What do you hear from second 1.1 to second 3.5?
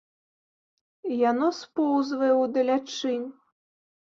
Яно споўзвае ў далячынь.